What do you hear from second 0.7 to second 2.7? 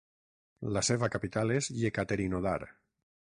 La seva capital és Yekaterinodar.